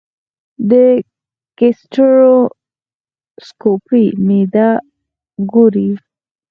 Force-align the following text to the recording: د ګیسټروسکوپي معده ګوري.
د 0.69 0.71
ګیسټروسکوپي 1.57 4.05
معده 4.25 4.69
ګوري. 5.51 5.89